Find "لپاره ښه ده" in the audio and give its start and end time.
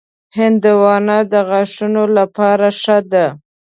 2.17-3.25